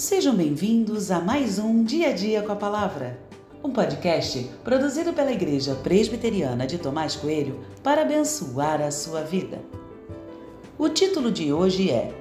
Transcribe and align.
Sejam 0.00 0.34
bem-vindos 0.34 1.10
a 1.10 1.20
mais 1.20 1.58
um 1.58 1.84
Dia 1.84 2.08
a 2.08 2.12
Dia 2.14 2.40
com 2.40 2.50
a 2.50 2.56
Palavra, 2.56 3.20
um 3.62 3.70
podcast 3.70 4.50
produzido 4.64 5.12
pela 5.12 5.30
Igreja 5.30 5.74
Presbiteriana 5.74 6.66
de 6.66 6.78
Tomás 6.78 7.16
Coelho 7.16 7.60
para 7.82 8.00
abençoar 8.00 8.80
a 8.80 8.90
sua 8.90 9.20
vida. 9.20 9.60
O 10.78 10.88
título 10.88 11.30
de 11.30 11.52
hoje 11.52 11.90
é 11.90 12.14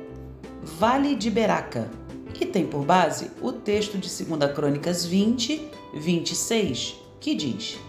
Vale 0.62 1.16
de 1.16 1.32
Beraca 1.32 1.90
e 2.38 2.46
tem 2.46 2.68
por 2.68 2.84
base 2.84 3.32
o 3.42 3.54
texto 3.54 3.98
de 3.98 4.10
2 4.10 4.52
Crônicas 4.52 5.06
20, 5.06 5.72
26, 5.94 6.98
que 7.18 7.34
diz: 7.34 7.80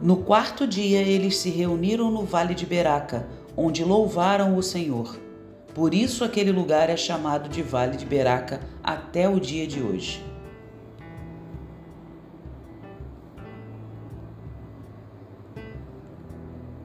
No 0.00 0.16
quarto 0.16 0.66
dia 0.66 1.02
eles 1.02 1.36
se 1.36 1.50
reuniram 1.50 2.10
no 2.10 2.24
Vale 2.24 2.54
de 2.54 2.64
Beraca, 2.64 3.28
onde 3.54 3.84
louvaram 3.84 4.56
o 4.56 4.62
Senhor. 4.62 5.28
Por 5.74 5.94
isso 5.94 6.24
aquele 6.24 6.50
lugar 6.50 6.90
é 6.90 6.96
chamado 6.96 7.48
de 7.48 7.62
Vale 7.62 7.96
de 7.96 8.04
Beraca 8.04 8.60
até 8.82 9.28
o 9.28 9.38
dia 9.38 9.66
de 9.66 9.80
hoje. 9.80 10.24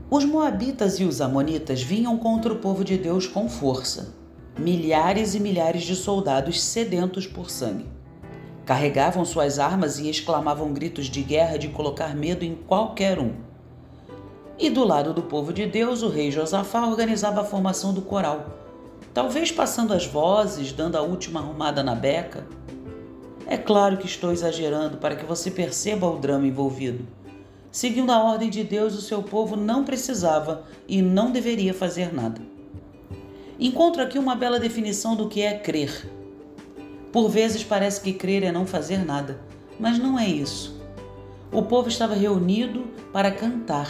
Os 0.08 0.24
Moabitas 0.24 1.00
e 1.00 1.04
os 1.04 1.20
Amonitas 1.20 1.82
vinham 1.82 2.16
contra 2.18 2.54
o 2.54 2.58
povo 2.58 2.84
de 2.84 2.96
Deus 2.96 3.26
com 3.26 3.50
força, 3.50 4.14
milhares 4.58 5.34
e 5.34 5.40
milhares 5.40 5.84
de 5.84 5.96
soldados 5.96 6.62
sedentos 6.62 7.26
por 7.26 7.50
sangue. 7.50 7.88
Carregavam 8.66 9.26
suas 9.26 9.58
armas 9.58 9.98
e 9.98 10.08
exclamavam 10.08 10.72
gritos 10.72 11.08
de 11.08 11.22
guerra 11.22 11.58
de 11.58 11.70
colocar 11.70 12.16
medo 12.16 12.46
em 12.46 12.56
qualquer 12.56 13.18
um. 13.20 13.34
E 14.60 14.70
do 14.70 14.86
lado 14.86 15.12
do 15.12 15.24
povo 15.24 15.52
de 15.52 15.66
Deus, 15.66 16.04
o 16.04 16.10
rei 16.10 16.32
Josafá 16.32 16.86
organizava 16.86 17.42
a 17.42 17.46
formação 17.46 17.92
do 17.94 18.02
coral 18.02 18.65
talvez 19.16 19.50
passando 19.50 19.94
as 19.94 20.06
vozes, 20.06 20.74
dando 20.74 20.98
a 20.98 21.02
última 21.02 21.40
arrumada 21.40 21.82
na 21.82 21.96
beca. 21.96 22.46
É 23.48 23.56
claro 23.58 23.96
que 23.96 24.06
estou 24.06 24.34
exagerando 24.34 24.98
para 24.98 25.16
que 25.16 25.26
você 25.26 25.50
perceba 25.50 26.06
o 26.06 26.20
drama 26.20 26.46
envolvido. 26.46 27.08
Seguindo 27.72 28.12
a 28.12 28.22
ordem 28.22 28.50
de 28.50 28.62
Deus, 28.62 28.94
o 28.94 29.02
seu 29.02 29.24
povo 29.24 29.56
não 29.56 29.86
precisava 29.86 30.66
e 30.86 31.02
não 31.02 31.32
deveria 31.32 31.74
fazer 31.74 32.14
nada. 32.14 32.42
Encontro 33.58 34.02
aqui 34.02 34.20
uma 34.20 34.36
bela 34.36 34.60
definição 34.60 35.16
do 35.16 35.30
que 35.30 35.42
é 35.42 35.58
crer. 35.58 36.12
Por 37.14 37.30
vezes 37.30 37.64
parece 37.64 38.02
que 38.02 38.12
crer 38.12 38.44
é 38.44 38.52
não 38.52 38.68
fazer 38.68 39.06
nada, 39.06 39.40
mas 39.80 39.98
não 39.98 40.20
é 40.20 40.28
isso. 40.28 40.78
O 41.54 41.64
povo 41.64 41.88
estava 41.88 42.16
reunido 42.16 42.88
para 43.14 43.32
cantar, 43.32 43.90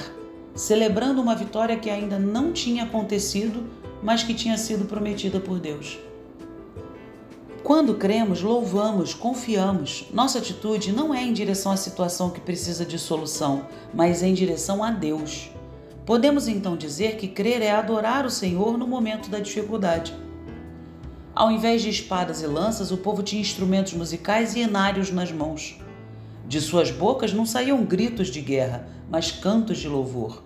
celebrando 0.54 1.20
uma 1.20 1.36
vitória 1.36 1.78
que 1.78 1.90
ainda 1.90 2.20
não 2.20 2.54
tinha 2.54 2.84
acontecido 2.84 3.64
mas 4.06 4.22
que 4.22 4.36
tinha 4.36 4.56
sido 4.56 4.86
prometida 4.86 5.40
por 5.40 5.60
Deus. 5.60 5.98
Quando 7.64 7.96
cremos, 7.96 8.44
louvamos, 8.44 9.16
confiamos. 9.16 10.06
Nossa 10.14 10.38
atitude 10.38 10.92
não 10.92 11.12
é 11.12 11.24
em 11.24 11.34
direção 11.34 11.72
à 11.72 11.76
situação 11.76 12.30
que 12.30 12.40
precisa 12.40 12.86
de 12.86 13.00
solução, 13.00 13.66
mas 13.92 14.22
em 14.22 14.36
direção 14.36 14.84
a 14.84 14.92
Deus. 14.92 15.50
Podemos 16.06 16.48
então 16.48 16.78
dizer 16.78 17.18
que 17.18 17.28
crer 17.28 17.64
é 17.64 17.72
adorar 17.72 18.28
o 18.28 18.30
Senhor 18.30 18.78
no 18.78 18.86
momento 18.86 19.28
da 19.28 19.40
dificuldade. 19.40 20.14
Ao 21.34 21.52
invés 21.52 21.82
de 21.82 21.90
espadas 21.90 22.44
e 22.44 22.46
lanças, 22.46 22.92
o 22.92 22.98
povo 22.98 23.24
tinha 23.24 23.42
instrumentos 23.42 23.94
musicais 23.94 24.56
e 24.56 24.60
enários 24.60 25.10
nas 25.10 25.32
mãos. 25.32 25.80
De 26.48 26.62
suas 26.62 26.92
bocas 26.92 27.34
não 27.34 27.44
saíam 27.44 27.84
gritos 27.84 28.28
de 28.28 28.40
guerra, 28.40 28.88
mas 29.10 29.32
cantos 29.32 29.80
de 29.80 29.88
louvor. 29.88 30.44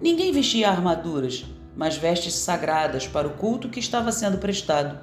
Ninguém 0.00 0.32
vestia 0.32 0.68
armaduras, 0.68 1.46
mas 1.76 1.96
vestes 1.96 2.34
sagradas 2.34 3.06
para 3.06 3.26
o 3.26 3.32
culto 3.32 3.68
que 3.68 3.80
estava 3.80 4.12
sendo 4.12 4.38
prestado. 4.38 4.98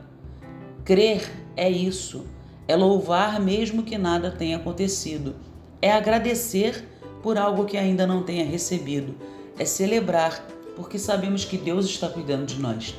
Crer 0.84 1.30
é 1.56 1.70
isso, 1.70 2.26
é 2.68 2.76
louvar 2.76 3.40
mesmo 3.40 3.84
que 3.84 3.98
nada 3.98 4.32
tenha 4.32 4.58
acontecido, 4.58 5.36
é 5.81 5.92
agradecer 5.92 6.88
por 7.22 7.38
algo 7.38 7.66
que 7.66 7.78
ainda 7.78 8.08
não 8.08 8.24
tenha 8.24 8.46
recebido, 8.46 9.16
é 9.58 9.66
celebrar 9.66 10.46
porque 10.76 10.98
sabemos 10.98 11.46
que 11.46 11.58
Deus 11.58 11.86
está 11.86 12.08
cuidando 12.08 12.46
de 12.46 12.60
nós. 12.60 12.96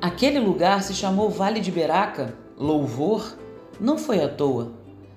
Aquele 0.00 0.38
lugar 0.38 0.82
se 0.82 0.94
chamou 0.94 1.30
Vale 1.30 1.60
de 1.60 1.70
Beraca, 1.70 2.34
louvor, 2.58 3.36
não 3.80 3.96
foi 3.96 4.22
à 4.22 4.28
toa. 4.28 4.72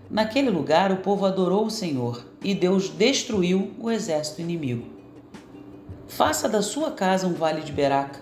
Naquele 0.09 0.49
lugar 0.49 0.91
o 0.91 0.97
povo 0.97 1.25
adorou 1.25 1.65
o 1.65 1.71
Senhor 1.71 2.23
e 2.43 2.53
Deus 2.53 2.89
destruiu 2.89 3.71
o 3.79 3.89
exército 3.89 4.41
inimigo. 4.41 4.92
Faça 6.15 6.47
da 6.47 6.61
sua 6.61 6.91
casa 6.91 7.25
um 7.25 7.33
vale 7.33 7.61
de 7.61 7.71
beraca. 7.71 8.19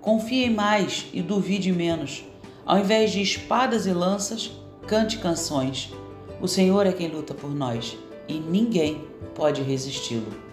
Confie 0.00 0.50
mais 0.50 1.06
e 1.12 1.22
duvide 1.22 1.70
menos. 1.70 2.24
Ao 2.66 2.80
invés 2.80 3.12
de 3.12 3.22
espadas 3.22 3.86
e 3.86 3.92
lanças, 3.92 4.50
cante 4.88 5.18
canções. 5.18 5.92
O 6.40 6.48
Senhor 6.48 6.84
é 6.84 6.92
quem 6.92 7.06
luta 7.06 7.34
por 7.34 7.54
nós 7.54 7.96
e 8.26 8.40
ninguém 8.40 9.04
pode 9.36 9.62
resisti-lo. 9.62 10.47